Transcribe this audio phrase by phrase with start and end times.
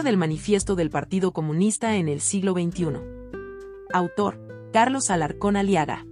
[0.00, 2.86] Del Manifiesto del Partido Comunista en el siglo XXI.
[3.92, 6.06] Autor, Carlos Alarcón Aliaga.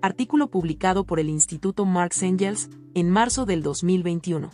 [0.00, 4.50] Artículo publicado por el Instituto Marx Engels en marzo del 2021.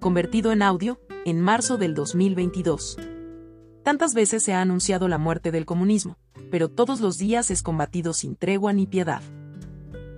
[0.00, 2.98] Convertido en audio, en marzo del 2022.
[3.84, 6.18] Tantas veces se ha anunciado la muerte del comunismo,
[6.50, 9.22] pero todos los días es combatido sin tregua ni piedad.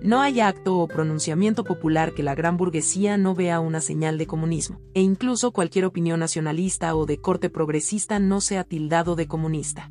[0.05, 4.27] No hay acto o pronunciamiento popular que la gran burguesía no vea una señal de
[4.27, 9.89] comunismo, e incluso cualquier opinión nacionalista o de corte progresista no sea tildado de comunista.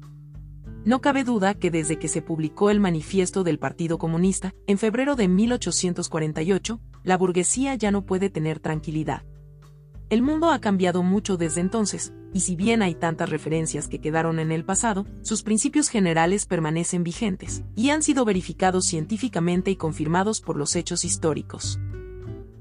[0.84, 5.16] No cabe duda que desde que se publicó el manifiesto del Partido Comunista, en febrero
[5.16, 9.24] de 1848, la burguesía ya no puede tener tranquilidad.
[10.10, 14.40] El mundo ha cambiado mucho desde entonces, y si bien hay tantas referencias que quedaron
[14.40, 20.40] en el pasado, sus principios generales permanecen vigentes, y han sido verificados científicamente y confirmados
[20.40, 21.78] por los hechos históricos.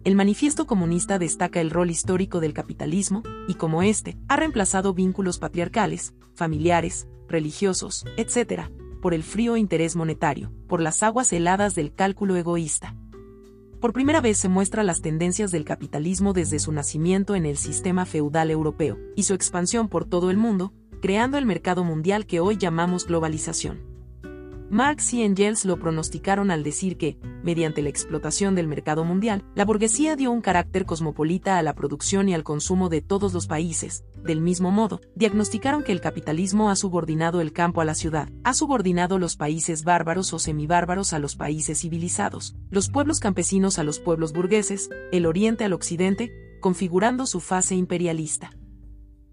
[0.03, 5.39] El manifiesto comunista destaca el rol histórico del capitalismo, y como éste, ha reemplazado vínculos
[5.39, 8.69] patriarcales, familiares, religiosos, etc.,
[9.01, 12.95] por el frío interés monetario, por las aguas heladas del cálculo egoísta,
[13.83, 18.05] por primera vez se muestra las tendencias del capitalismo desde su nacimiento en el sistema
[18.05, 22.55] feudal europeo y su expansión por todo el mundo, creando el mercado mundial que hoy
[22.55, 23.92] llamamos globalización.
[24.73, 29.66] Marx y Engels lo pronosticaron al decir que, mediante la explotación del mercado mundial, la
[29.66, 34.03] burguesía dio un carácter cosmopolita a la producción y al consumo de todos los países.
[34.23, 38.55] Del mismo modo, diagnosticaron que el capitalismo ha subordinado el campo a la ciudad, ha
[38.55, 43.99] subordinado los países bárbaros o semibárbaros a los países civilizados, los pueblos campesinos a los
[43.99, 48.49] pueblos burgueses, el oriente al occidente, configurando su fase imperialista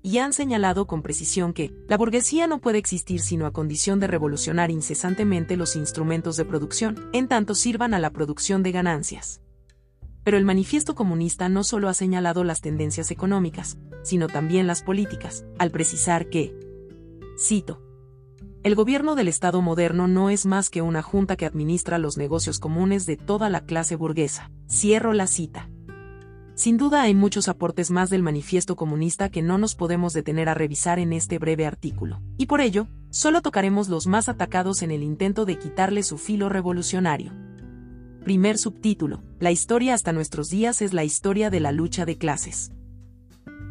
[0.02, 4.06] y han señalado con precisión que la burguesía no puede existir sino a condición de
[4.06, 9.40] revolucionar incesantemente los instrumentos de producción, en tanto sirvan a la producción de ganancias.
[10.24, 15.44] Pero el manifiesto comunista no solo ha señalado las tendencias económicas, sino también las políticas,
[15.58, 16.54] al precisar que,
[17.38, 17.82] cito,
[18.62, 22.58] el gobierno del Estado moderno no es más que una junta que administra los negocios
[22.58, 24.50] comunes de toda la clase burguesa.
[24.68, 25.69] Cierro la cita.
[26.60, 30.52] Sin duda hay muchos aportes más del manifiesto comunista que no nos podemos detener a
[30.52, 35.02] revisar en este breve artículo, y por ello, solo tocaremos los más atacados en el
[35.02, 37.32] intento de quitarle su filo revolucionario.
[38.24, 42.72] Primer subtítulo, La historia hasta nuestros días es la historia de la lucha de clases.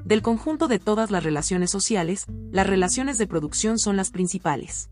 [0.03, 4.89] Del conjunto de todas las relaciones sociales, las relaciones de producción son las principales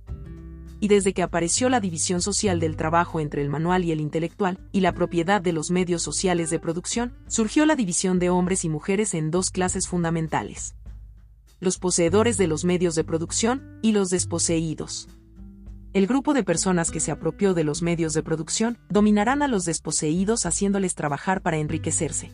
[0.79, 4.59] y desde que apareció la división social del trabajo entre el manual y el intelectual,
[4.71, 8.69] y la propiedad de los medios sociales de producción, surgió la división de hombres y
[8.69, 10.75] mujeres en dos clases fundamentales.
[11.59, 15.09] Los poseedores de los medios de producción y los desposeídos.
[15.93, 19.63] El grupo de personas que se apropió de los medios de producción dominarán a los
[19.63, 22.31] desposeídos haciéndoles trabajar para enriquecerse.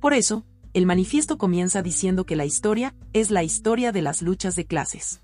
[0.00, 0.44] Por eso,
[0.74, 5.20] el manifiesto comienza diciendo que la historia es la historia de las luchas de clases.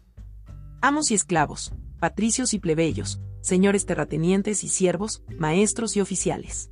[0.81, 6.71] Amos y esclavos, patricios y plebeyos, señores terratenientes y siervos, maestros y oficiales.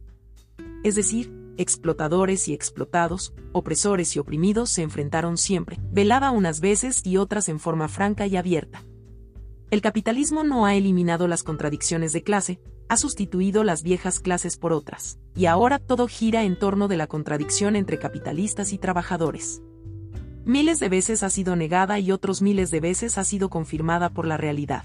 [0.84, 7.16] Es decir, explotadores y explotados, opresores y oprimidos se enfrentaron siempre, velada unas veces y
[7.16, 8.84] otras en forma franca y abierta.
[9.70, 14.72] El capitalismo no ha eliminado las contradicciones de clase, ha sustituido las viejas clases por
[14.72, 19.60] otras, y ahora todo gira en torno de la contradicción entre capitalistas y trabajadores.
[20.44, 24.28] Miles de veces ha sido negada y otros miles de veces ha sido confirmada por
[24.28, 24.84] la realidad.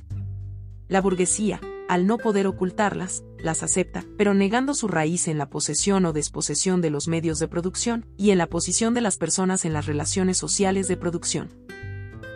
[0.91, 6.05] La burguesía, al no poder ocultarlas, las acepta, pero negando su raíz en la posesión
[6.05, 9.71] o desposesión de los medios de producción y en la posición de las personas en
[9.71, 11.47] las relaciones sociales de producción.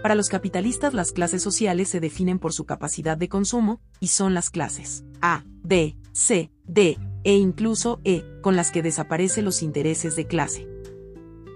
[0.02, 4.34] Para los capitalistas las clases sociales se definen por su capacidad de consumo, y son
[4.34, 10.16] las clases A, B, C, D, e incluso E, con las que desaparecen los intereses
[10.16, 10.66] de clase.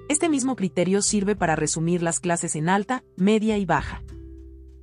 [0.09, 4.03] Este mismo criterio sirve para resumir las clases en alta, media y baja.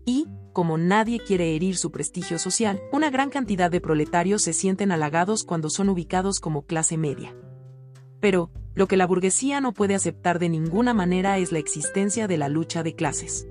[0.07, 0.27] Y,
[0.57, 5.45] como nadie quiere herir su prestigio social, una gran cantidad de proletarios se sienten halagados
[5.45, 7.37] cuando son ubicados como clase media.
[8.21, 12.39] Pero, lo que la burguesía no puede aceptar de ninguna manera es la existencia de
[12.39, 13.47] la lucha de clases.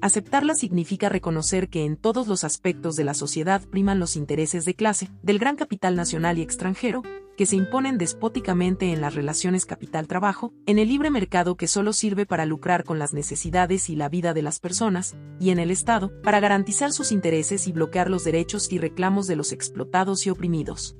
[0.00, 4.74] Aceptarla significa reconocer que en todos los aspectos de la sociedad priman los intereses de
[4.74, 7.02] clase, del gran capital nacional y extranjero,
[7.36, 12.26] que se imponen despóticamente en las relaciones capital-trabajo, en el libre mercado que solo sirve
[12.26, 16.12] para lucrar con las necesidades y la vida de las personas, y en el Estado,
[16.22, 20.96] para garantizar sus intereses y bloquear los derechos y reclamos de los explotados y oprimidos.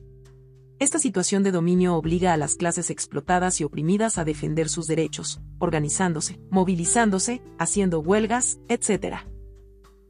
[0.79, 5.41] Esta situación de dominio obliga a las clases explotadas y oprimidas a defender sus derechos,
[5.59, 9.36] organizándose, movilizándose, haciendo huelgas, etc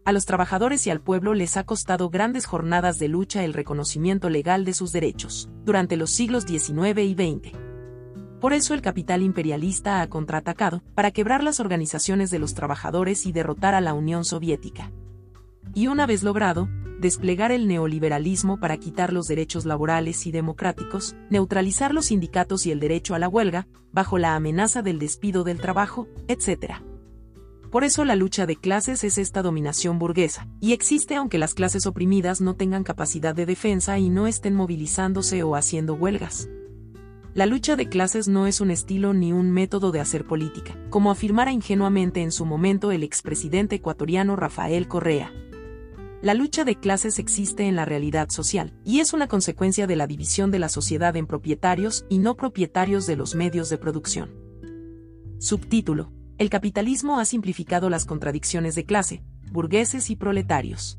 [0.06, 4.30] a los trabajadores y al pueblo les ha costado grandes jornadas de lucha el reconocimiento
[4.30, 7.58] legal de sus derechos, durante los siglos XIX y XX.
[8.40, 13.32] Por eso el capital imperialista ha contraatacado, para quebrar las organizaciones de los trabajadores y
[13.32, 14.92] derrotar a la Unión Soviética.
[15.74, 16.68] Y una vez logrado,
[17.00, 22.78] desplegar el neoliberalismo para quitar los derechos laborales y democráticos, neutralizar los sindicatos y el
[22.78, 26.76] derecho a la huelga, bajo la amenaza del despido del trabajo, etc.
[27.76, 31.84] Por eso la lucha de clases es esta dominación burguesa, y existe aunque las clases
[31.84, 36.48] oprimidas no tengan capacidad de defensa y no estén movilizándose o haciendo huelgas.
[37.34, 41.10] La lucha de clases no es un estilo ni un método de hacer política, como
[41.10, 45.30] afirmara ingenuamente en su momento el expresidente ecuatoriano Rafael Correa.
[46.22, 50.06] La lucha de clases existe en la realidad social, y es una consecuencia de la
[50.06, 54.30] división de la sociedad en propietarios y no propietarios de los medios de producción.
[55.38, 56.15] Subtítulo.
[56.38, 60.98] El capitalismo ha simplificado las contradicciones de clase, burgueses y proletarios.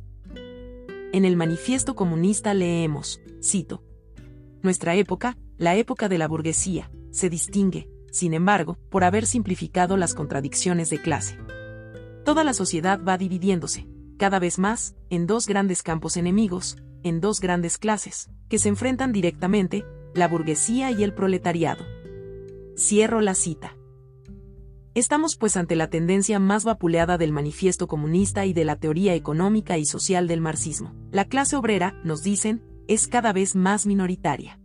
[1.13, 3.83] En el manifiesto comunista leemos, cito,
[4.63, 10.15] Nuestra época, la época de la burguesía, se distingue, sin embargo, por haber simplificado las
[10.15, 11.37] contradicciones de clase.
[12.25, 13.87] Toda la sociedad va dividiéndose,
[14.17, 19.11] cada vez más, en dos grandes campos enemigos, en dos grandes clases, que se enfrentan
[19.11, 19.85] directamente,
[20.15, 21.85] la burguesía y el proletariado.
[22.75, 23.76] Cierro la cita.
[24.97, 29.77] Estamos pues ante la tendencia más vapuleada del manifiesto comunista y de la teoría económica
[29.77, 30.91] y social del marxismo.
[31.11, 34.59] La clase obrera, nos dicen, es cada vez más minoritaria.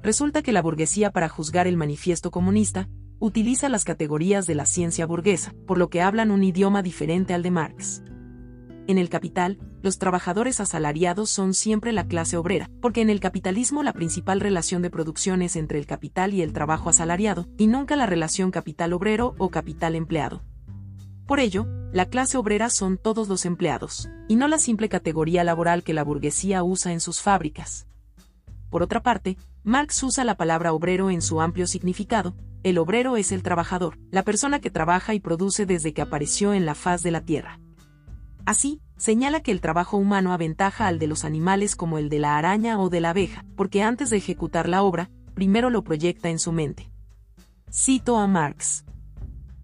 [0.00, 2.88] Resulta que la burguesía para juzgar el manifiesto comunista,
[3.18, 7.42] utiliza las categorías de la ciencia burguesa, por lo que hablan un idioma diferente al
[7.42, 8.04] de Marx.
[8.88, 13.82] En el capital, los trabajadores asalariados son siempre la clase obrera, porque en el capitalismo
[13.82, 17.96] la principal relación de producción es entre el capital y el trabajo asalariado, y nunca
[17.96, 20.42] la relación capital obrero o capital empleado.
[21.26, 25.82] Por ello, la clase obrera son todos los empleados, y no la simple categoría laboral
[25.82, 27.86] que la burguesía usa en sus fábricas.
[28.70, 33.32] Por otra parte, Marx usa la palabra obrero en su amplio significado, el obrero es
[33.32, 37.10] el trabajador, la persona que trabaja y produce desde que apareció en la faz de
[37.10, 37.60] la tierra.
[38.48, 42.38] Así, señala que el trabajo humano aventaja al de los animales como el de la
[42.38, 46.38] araña o de la abeja, porque antes de ejecutar la obra, primero lo proyecta en
[46.38, 46.90] su mente.
[47.70, 48.86] Cito a Marx.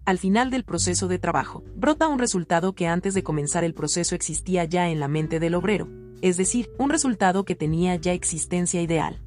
[0.05, 4.13] Al final del proceso de trabajo, brota un resultado que antes de comenzar el proceso
[4.13, 5.87] existía ya en la mente del obrero,
[6.21, 9.19] es decir, un resultado que tenía ya existencia ideal.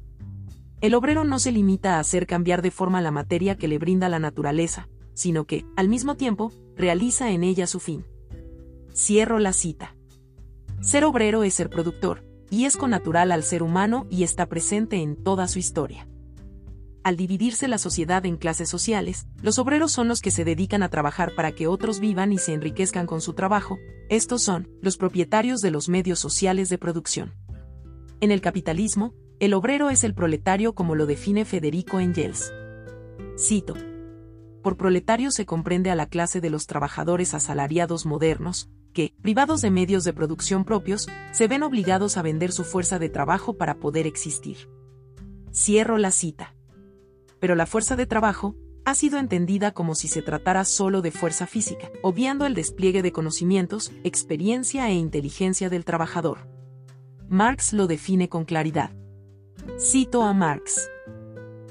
[0.79, 4.07] El obrero no se limita a hacer cambiar de forma la materia que le brinda
[4.07, 8.05] la naturaleza, sino que, al mismo tiempo, realiza en ella su fin.
[8.93, 9.95] Cierro la cita.
[10.81, 15.15] Ser obrero es ser productor, y es connatural al ser humano y está presente en
[15.15, 16.07] toda su historia.
[17.03, 20.89] Al dividirse la sociedad en clases sociales, los obreros son los que se dedican a
[20.89, 23.77] trabajar para que otros vivan y se enriquezcan con su trabajo,
[24.09, 27.33] estos son los propietarios de los medios sociales de producción.
[28.19, 32.51] En el capitalismo, el obrero es el proletario como lo define Federico Engels.
[33.37, 33.75] Cito.
[34.61, 38.69] Por proletario se comprende a la clase de los trabajadores asalariados modernos,
[38.99, 43.07] que, privados de medios de producción propios, se ven obligados a vender su fuerza de
[43.07, 44.69] trabajo para poder existir.
[45.53, 46.53] Cierro la cita.
[47.39, 51.47] Pero la fuerza de trabajo ha sido entendida como si se tratara solo de fuerza
[51.47, 56.49] física, obviando el despliegue de conocimientos, experiencia e inteligencia del trabajador.
[57.29, 58.91] Marx lo define con claridad.
[59.79, 60.89] Cito a Marx.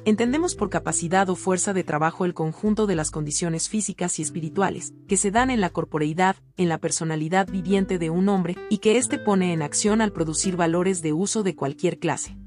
[0.08, 4.94] Entendemos por capacidad o fuerza de trabajo el conjunto de las condiciones físicas y espirituales,
[5.06, 8.96] que se dan en la corporeidad, en la personalidad viviente de un hombre, y que
[8.96, 12.38] éste pone en acción al producir valores de uso de cualquier clase.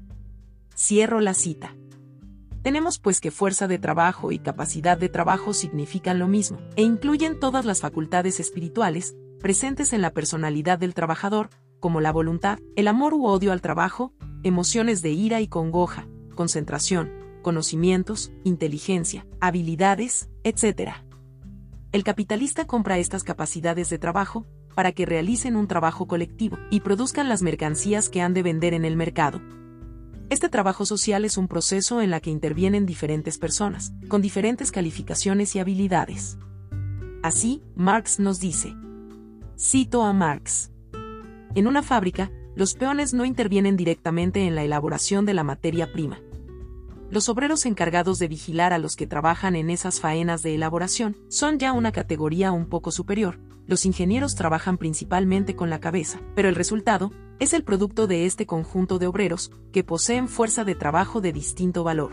[0.76, 1.76] Cierro la cita.
[2.62, 7.38] Tenemos pues que fuerza de trabajo y capacidad de trabajo significan lo mismo, e incluyen
[7.38, 13.14] todas las facultades espirituales, presentes en la personalidad del trabajador, como la voluntad, el amor
[13.14, 20.92] u odio al trabajo, emociones de ira y congoja, concentración, conocimientos, inteligencia, habilidades, etc.
[21.92, 27.28] El capitalista compra estas capacidades de trabajo para que realicen un trabajo colectivo y produzcan
[27.28, 29.40] las mercancías que han de vender en el mercado.
[30.30, 35.54] Este trabajo social es un proceso en la que intervienen diferentes personas, con diferentes calificaciones
[35.54, 36.38] y habilidades.
[37.22, 38.74] Así, Marx nos dice.
[39.58, 40.70] Cito a Marx.
[41.54, 46.20] En una fábrica, los peones no intervienen directamente en la elaboración de la materia prima,
[47.12, 51.58] los obreros encargados de vigilar a los que trabajan en esas faenas de elaboración son
[51.58, 53.38] ya una categoría un poco superior.
[53.66, 58.46] Los ingenieros trabajan principalmente con la cabeza, pero el resultado es el producto de este
[58.46, 62.12] conjunto de obreros que poseen fuerza de trabajo de distinto valor.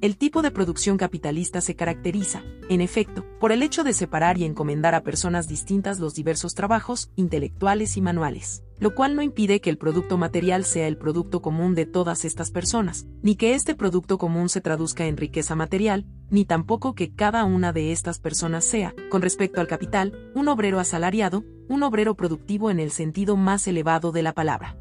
[0.00, 4.44] El tipo de producción capitalista se caracteriza, en efecto, por el hecho de separar y
[4.44, 8.62] encomendar a personas distintas los diversos trabajos, intelectuales y manuales.
[8.78, 12.50] Lo cual no impide que el producto material sea el producto común de todas estas
[12.50, 17.44] personas, ni que este producto común se traduzca en riqueza material, ni tampoco que cada
[17.44, 22.70] una de estas personas sea, con respecto al capital, un obrero asalariado, un obrero productivo
[22.70, 24.76] en el sentido más elevado de la palabra.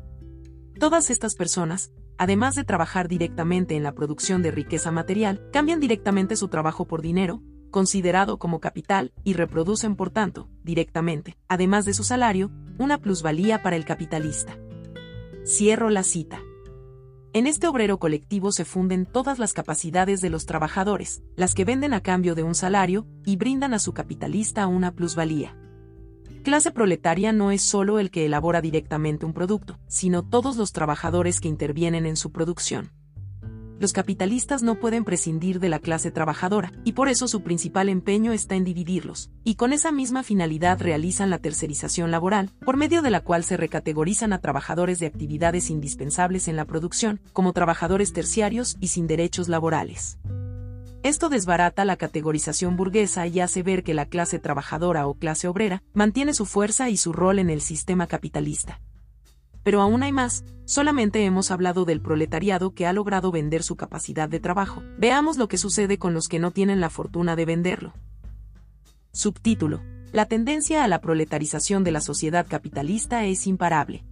[0.80, 6.36] Todas estas personas, además de trabajar directamente en la producción de riqueza material, cambian directamente
[6.36, 7.42] su trabajo por dinero,
[7.76, 13.76] considerado como capital, y reproducen por tanto, directamente, además de su salario, una plusvalía para
[13.76, 14.58] el capitalista.
[15.46, 16.40] Cierro la cita.
[17.34, 21.94] En este obrero colectivo se funden todas las capacidades de los trabajadores, las que venden
[21.94, 25.58] a cambio de un salario y brindan a su capitalista una plusvalía.
[26.44, 31.42] Clase proletaria no es solo el que elabora directamente un producto, sino todos los trabajadores
[31.42, 32.94] que intervienen en su producción
[33.80, 38.32] los capitalistas no pueden prescindir de la clase trabajadora, y por eso su principal empeño
[38.32, 43.10] está en dividirlos, y con esa misma finalidad realizan la tercerización laboral, por medio de
[43.10, 48.78] la cual se recategorizan a trabajadores de actividades indispensables en la producción, como trabajadores terciarios
[48.80, 50.18] y sin derechos laborales.
[51.06, 55.84] Esto desbarata la categorización burguesa y hace ver que la clase trabajadora o clase obrera
[55.94, 58.82] mantiene su fuerza y su rol en el sistema capitalista.
[59.66, 64.30] Pero aún hay más, solamente hemos hablado del proletariado que ha logrado vender su capacidad
[64.30, 64.84] de trabajo.
[65.00, 67.94] Veamos lo que sucede con los que no tienen la fortuna de venderlo.
[69.12, 69.82] Subtítulo.
[70.12, 74.06] La tendencia a la proletarización de la sociedad capitalista es imparable.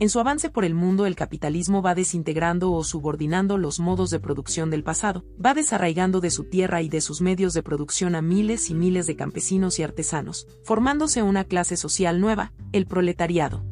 [0.00, 4.18] En su avance por el mundo el capitalismo va desintegrando o subordinando los modos de
[4.18, 8.22] producción del pasado, va desarraigando de su tierra y de sus medios de producción a
[8.22, 13.62] miles y miles de campesinos y artesanos, formándose una clase social nueva, el proletariado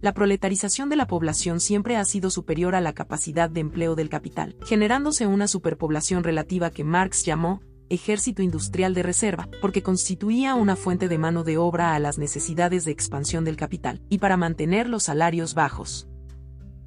[0.00, 4.08] la proletarización de la población siempre ha sido superior a la capacidad de empleo del
[4.08, 10.76] capital, generándose una superpoblación relativa que Marx llamó ejército industrial de reserva, porque constituía una
[10.76, 14.88] fuente de mano de obra a las necesidades de expansión del capital, y para mantener
[14.88, 16.09] los salarios bajos.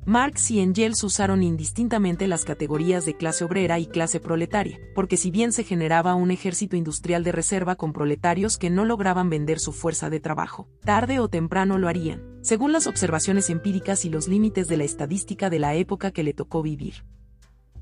[0.05, 5.31] Marx y Engels usaron indistintamente las categorías de clase obrera y clase proletaria, porque si
[5.31, 9.71] bien se generaba un ejército industrial de reserva con proletarios que no lograban vender su
[9.71, 14.67] fuerza de trabajo, tarde o temprano lo harían, según las observaciones empíricas y los límites
[14.67, 17.05] de la estadística de la época que le tocó vivir.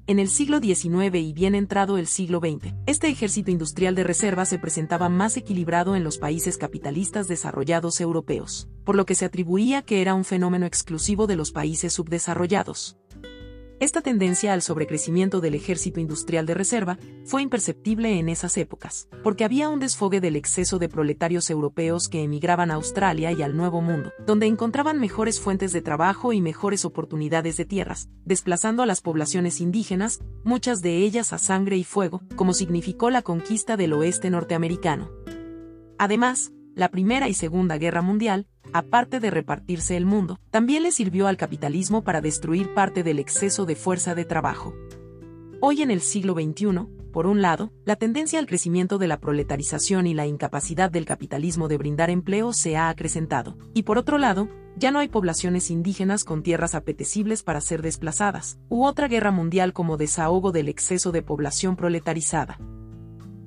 [0.06, 4.46] En el siglo XIX y bien entrado el siglo XX, este ejército industrial de reserva
[4.46, 9.82] se presentaba más equilibrado en los países capitalistas desarrollados europeos, por lo que se atribuía
[9.82, 12.98] que era un fenómeno exclusivo de los países subdesarrollados.
[13.82, 19.44] Esta tendencia al sobrecrecimiento del ejército industrial de reserva fue imperceptible en esas épocas, porque
[19.44, 23.82] había un desfogue del exceso de proletarios europeos que emigraban a Australia y al Nuevo
[23.82, 29.02] Mundo, donde encontraban mejores fuentes de trabajo y mejores oportunidades de tierras, desplazando a las
[29.02, 34.30] poblaciones indígenas, muchas de ellas a sangre y fuego, como significó la conquista del oeste
[34.30, 35.10] norteamericano.
[35.98, 41.28] Además, la Primera y Segunda Guerra Mundial, aparte de repartirse el mundo, también le sirvió
[41.28, 44.74] al capitalismo para destruir parte del exceso de fuerza de trabajo.
[45.60, 50.08] Hoy en el siglo XXI, por un lado, la tendencia al crecimiento de la proletarización
[50.08, 54.48] y la incapacidad del capitalismo de brindar empleo se ha acrecentado, y por otro lado,
[54.78, 59.74] ya no hay poblaciones indígenas con tierras apetecibles para ser desplazadas, u otra guerra mundial
[59.74, 62.58] como desahogo del exceso de población proletarizada.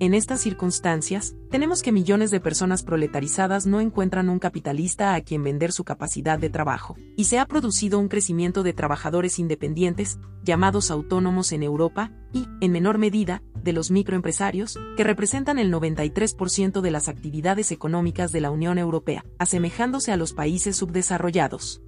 [0.00, 5.44] En estas circunstancias, tenemos que millones de personas proletarizadas no encuentran un capitalista a quien
[5.44, 10.90] vender su capacidad de trabajo, y se ha producido un crecimiento de trabajadores independientes, llamados
[10.90, 16.90] autónomos en Europa, y, en menor medida, de los microempresarios, que representan el 93% de
[16.90, 21.83] las actividades económicas de la Unión Europea, asemejándose a los países subdesarrollados.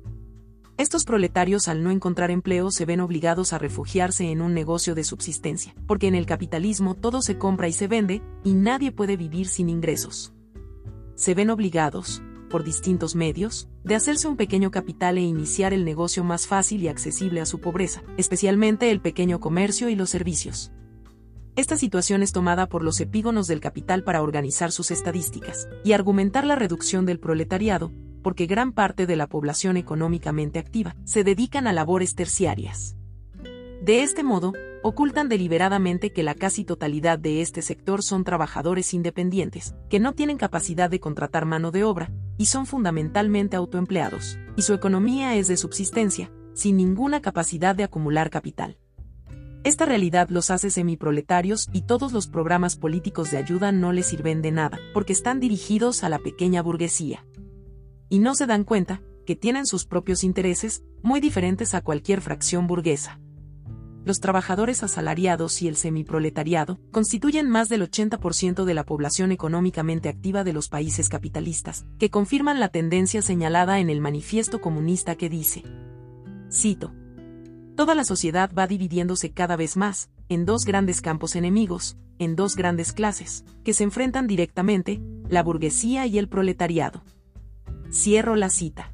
[0.79, 5.05] Estos proletarios al no encontrar empleo se ven obligados a refugiarse en un negocio de
[5.05, 9.49] subsistencia, porque en el capitalismo todo se compra y se vende, y nadie puede vivir
[9.49, 10.35] sin ingresos.
[11.15, 16.25] Se ven obligados, por distintos medios, de hacerse un pequeño capital e iniciar el negocio
[16.25, 20.73] más fácil y accesible a su pobreza, especialmente el pequeño comercio y los servicios.
[21.57, 26.45] Esta situación es tomada por los epígonos del capital para organizar sus estadísticas y argumentar
[26.45, 27.93] la reducción del proletariado,
[28.27, 32.97] porque gran parte de la población económicamente activa se dedican a labores terciarias.
[33.81, 34.53] De este modo,
[34.83, 40.39] ocultan deliberadamente que la casi totalidad de este sector son trabajadores independientes, que no tienen
[40.39, 45.57] capacidad de contratar mano de obra, y son fundamentalmente autoempleados, y su economía es de
[45.57, 48.77] subsistencia, sin ninguna capacidad de acumular capital.
[49.63, 54.43] Esta realidad los hace semiproletarios y todos los programas políticos de ayuda no les sirven
[54.43, 57.25] de nada, porque están dirigidos a la pequeña burguesía
[58.09, 62.67] y no se dan cuenta que tienen sus propios intereses, muy diferentes a cualquier fracción
[62.67, 63.21] burguesa.
[64.05, 70.45] los trabajadores asalariados y el semiproletariado constituyen más del 80% de la población económicamente activa
[70.45, 75.65] de los países capitalistas, que confirman la tendencia señalada en el manifiesto comunista que dice,
[76.53, 76.93] cito,
[77.77, 82.57] Toda la sociedad va dividiéndose cada vez más, en dos grandes campos enemigos, en dos
[82.57, 87.03] grandes clases, que se enfrentan directamente, la burguesía y el proletariado.
[87.99, 88.93] Cierro la cita.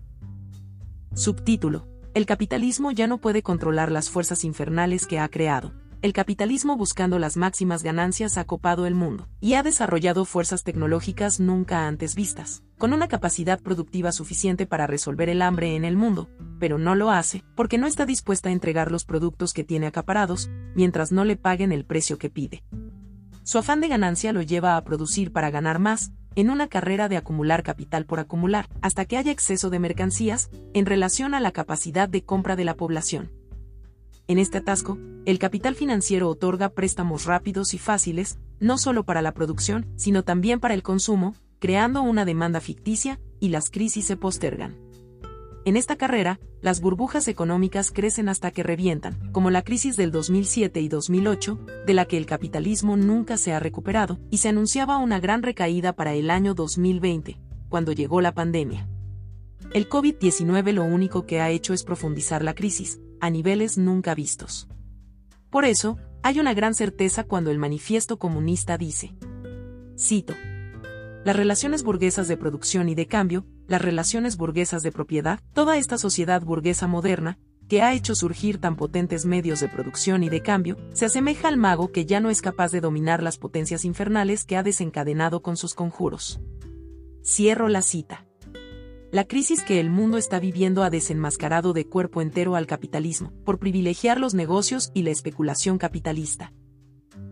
[1.12, 1.88] Subtítulo.
[2.14, 5.73] El capitalismo ya no puede controlar las fuerzas infernales que ha creado.
[6.02, 11.40] El capitalismo buscando las máximas ganancias ha copado el mundo y ha desarrollado fuerzas tecnológicas
[11.40, 16.30] nunca antes vistas, con una capacidad productiva suficiente para resolver el hambre en el mundo,
[16.61, 20.49] pero no lo hace porque no está dispuesta a entregar los productos que tiene acaparados,
[20.76, 22.62] mientras no le paguen el precio que pide.
[23.42, 27.17] Su afán de ganancia lo lleva a producir para ganar más, en una carrera de
[27.17, 32.09] acumular capital por acumular, hasta que haya exceso de mercancías, en relación a la capacidad
[32.09, 33.31] de compra de la población.
[34.29, 39.35] En este atasco, el capital financiero otorga préstamos rápidos y fáciles, no solo para la
[39.35, 44.77] producción, sino también para el consumo, creando una demanda ficticia, y las crisis se postergan.
[45.64, 50.81] En esta carrera, las burbujas económicas crecen hasta que revientan, como la crisis del 2007
[50.81, 55.21] y 2008, de la que el capitalismo nunca se ha recuperado, y se anunciaba una
[55.21, 57.38] gran recaída para el año 2020,
[57.69, 58.88] cuando llegó la pandemia.
[59.73, 64.69] El COVID-19 lo único que ha hecho es profundizar la crisis, a niveles nunca vistos.
[65.49, 69.14] Por eso, hay una gran certeza cuando el manifiesto comunista dice,
[69.97, 70.35] cito,
[71.25, 75.99] las relaciones burguesas de producción y de cambio, las relaciones burguesas de propiedad, toda esta
[75.99, 77.38] sociedad burguesa moderna,
[77.69, 81.57] que ha hecho surgir tan potentes medios de producción y de cambio, se asemeja al
[81.57, 85.57] mago que ya no es capaz de dominar las potencias infernales que ha desencadenado con
[85.57, 86.40] sus conjuros.
[87.23, 88.26] Cierro la cita.
[89.11, 93.59] La crisis que el mundo está viviendo ha desenmascarado de cuerpo entero al capitalismo, por
[93.59, 96.52] privilegiar los negocios y la especulación capitalista.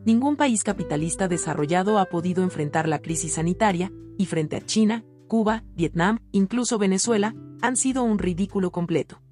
[0.04, 5.62] Ningún país capitalista desarrollado ha podido enfrentar la crisis sanitaria, y frente a China, Cuba,
[5.76, 9.23] Vietnam, incluso Venezuela, han sido un ridículo completo.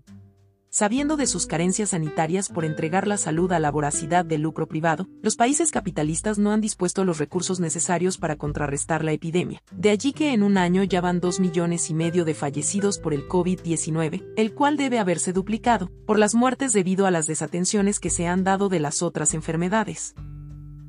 [0.70, 5.08] Sabiendo de sus carencias sanitarias por entregar la salud a la voracidad del lucro privado,
[5.22, 9.60] los países capitalistas no han dispuesto los recursos necesarios para contrarrestar la epidemia.
[9.72, 13.12] De allí que en un año ya van dos millones y medio de fallecidos por
[13.12, 18.10] el COVID-19, el cual debe haberse duplicado, por las muertes debido a las desatenciones que
[18.10, 20.14] se han dado de las otras enfermedades.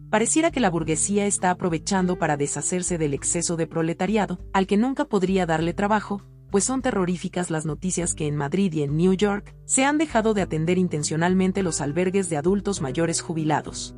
[0.09, 5.05] Pareciera que la burguesía está aprovechando para deshacerse del exceso de proletariado, al que nunca
[5.05, 9.55] podría darle trabajo, pues son terroríficas las noticias que en Madrid y en New York
[9.65, 13.95] se han dejado de atender intencionalmente los albergues de adultos mayores jubilados.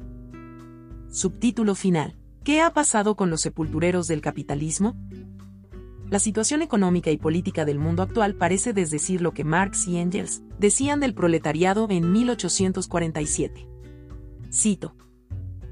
[1.10, 2.18] Subtítulo final.
[2.44, 4.96] ¿Qué ha pasado con los sepultureros del capitalismo?
[6.10, 10.42] La situación económica y política del mundo actual parece desdecir lo que Marx y Engels
[10.60, 13.70] decían del proletariado en 1847.
[14.52, 14.96] Cito.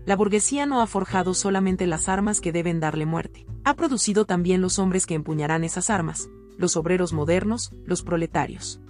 [0.10, 4.60] La burguesía no ha forjado solamente las armas que deben darle muerte, ha producido también
[4.60, 8.82] los hombres que empuñarán esas armas, los obreros modernos, los proletarios.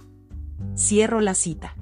[0.74, 1.76] Cierro la cita.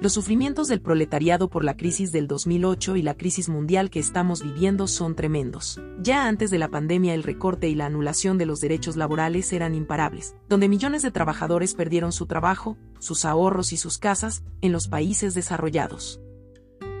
[0.00, 4.42] Los sufrimientos del proletariado por la crisis del 2008 y la crisis mundial que estamos
[4.42, 5.78] viviendo son tremendos.
[6.00, 9.74] Ya antes de la pandemia el recorte y la anulación de los derechos laborales eran
[9.74, 14.88] imparables, donde millones de trabajadores perdieron su trabajo, sus ahorros y sus casas, en los
[14.88, 16.22] países desarrollados.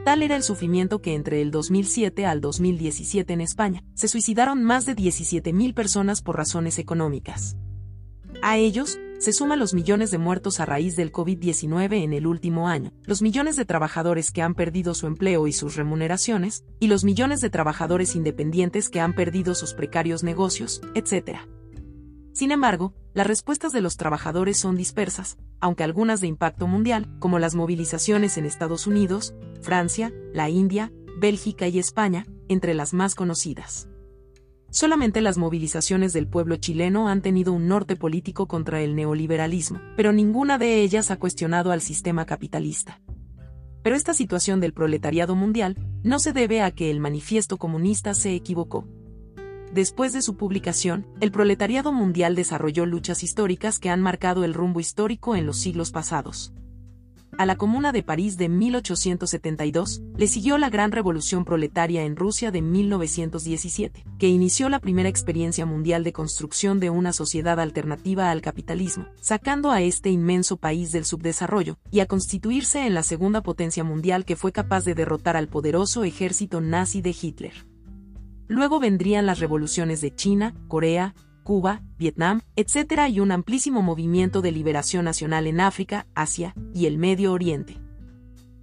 [0.06, 4.86] Tal era el sufrimiento que entre el 2007 al 2017 en España se suicidaron más
[4.86, 7.56] de 17.000 personas por razones económicas.
[8.40, 12.68] A ellos, se suman los millones de muertos a raíz del COVID-19 en el último
[12.68, 17.02] año, los millones de trabajadores que han perdido su empleo y sus remuneraciones, y los
[17.02, 21.40] millones de trabajadores independientes que han perdido sus precarios negocios, etc.
[22.36, 27.38] Sin embargo, las respuestas de los trabajadores son dispersas, aunque algunas de impacto mundial, como
[27.38, 33.88] las movilizaciones en Estados Unidos, Francia, la India, Bélgica y España, entre las más conocidas.
[34.68, 40.12] Solamente las movilizaciones del pueblo chileno han tenido un norte político contra el neoliberalismo, pero
[40.12, 43.00] ninguna de ellas ha cuestionado al sistema capitalista.
[43.82, 48.34] Pero esta situación del proletariado mundial no se debe a que el manifiesto comunista se
[48.34, 48.86] equivocó.
[49.76, 54.80] Después de su publicación, el proletariado mundial desarrolló luchas históricas que han marcado el rumbo
[54.80, 56.54] histórico en los siglos pasados.
[57.36, 62.50] A la Comuna de París de 1872 le siguió la Gran Revolución Proletaria en Rusia
[62.50, 68.40] de 1917, que inició la primera experiencia mundial de construcción de una sociedad alternativa al
[68.40, 73.84] capitalismo, sacando a este inmenso país del subdesarrollo y a constituirse en la segunda potencia
[73.84, 77.75] mundial que fue capaz de derrotar al poderoso ejército nazi de Hitler.
[78.48, 83.08] Luego vendrían las revoluciones de China, Corea, Cuba, Vietnam, etc.
[83.08, 87.80] y un amplísimo movimiento de liberación nacional en África, Asia y el Medio Oriente.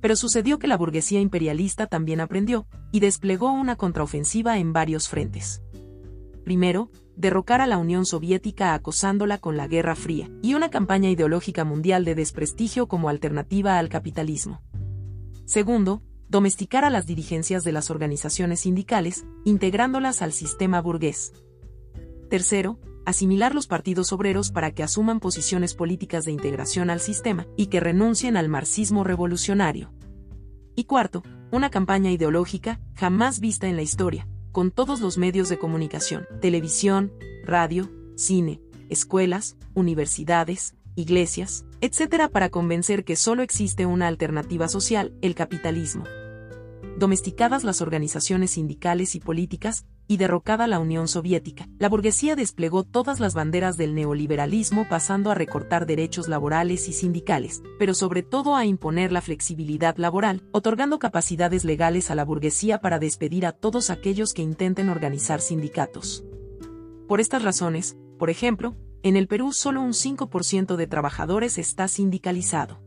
[0.01, 5.61] Pero sucedió que la burguesía imperialista también aprendió, y desplegó una contraofensiva en varios frentes.
[6.43, 11.63] Primero, derrocar a la Unión Soviética acosándola con la Guerra Fría, y una campaña ideológica
[11.63, 14.61] mundial de desprestigio como alternativa al capitalismo.
[15.45, 16.01] Segundo,
[16.33, 21.31] domesticar a las dirigencias de las organizaciones sindicales, integrándolas al sistema burgués.
[22.27, 27.67] Tercero, asimilar los partidos obreros para que asuman posiciones políticas de integración al sistema y
[27.67, 29.93] que renuncien al marxismo revolucionario.
[30.75, 35.59] Y cuarto, una campaña ideológica jamás vista en la historia, con todos los medios de
[35.59, 37.13] comunicación, televisión,
[37.45, 42.27] radio, cine, escuelas, universidades, iglesias, etc.
[42.31, 46.05] para convencer que solo existe una alternativa social, el capitalismo
[46.97, 53.19] domesticadas las organizaciones sindicales y políticas, y derrocada la Unión Soviética, la burguesía desplegó todas
[53.19, 58.65] las banderas del neoliberalismo pasando a recortar derechos laborales y sindicales, pero sobre todo a
[58.65, 64.34] imponer la flexibilidad laboral, otorgando capacidades legales a la burguesía para despedir a todos aquellos
[64.34, 66.23] que intenten organizar sindicatos.
[67.08, 72.82] Por estas razones, por ejemplo, en el Perú solo un 5% de trabajadores está sindicalizado.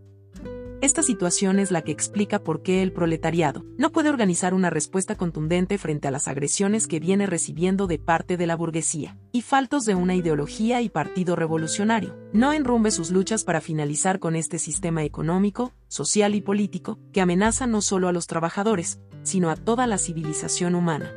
[0.82, 5.14] Esta situación es la que explica por qué el proletariado no puede organizar una respuesta
[5.16, 9.86] contundente frente a las agresiones que viene recibiendo de parte de la burguesía, y faltos
[9.86, 12.14] de una ideología y partido revolucionario.
[12.34, 17.66] No enrumbe sus luchas para finalizar con este sistema económico, social y político que amenaza
[17.66, 21.10] no solo a los trabajadores, sino a toda la civilización humana.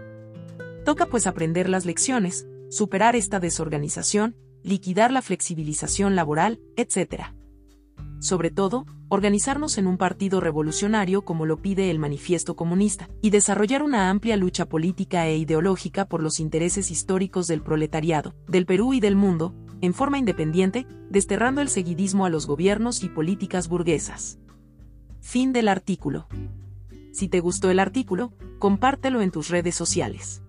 [0.86, 7.39] Toca pues aprender las lecciones, superar esta desorganización, liquidar la flexibilización laboral, etc
[8.20, 13.84] sobre todo, organizarnos en un partido revolucionario como lo pide el Manifiesto Comunista, y desarrollar
[13.84, 19.00] una amplia lucha política e ideológica por los intereses históricos del proletariado, del Perú y
[19.00, 24.38] del mundo, en forma independiente, desterrando el seguidismo a los gobiernos y políticas burguesas.
[25.22, 26.28] Fin del artículo.
[27.12, 30.44] Si te gustó el artículo, compártelo en tus redes sociales.